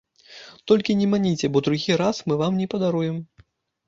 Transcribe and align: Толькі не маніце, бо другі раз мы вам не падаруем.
Толькі 0.69 0.95
не 1.01 1.07
маніце, 1.11 1.49
бо 1.57 1.61
другі 1.67 1.97
раз 2.01 2.21
мы 2.31 2.39
вам 2.41 2.57
не 2.63 2.67
падаруем. 2.73 3.21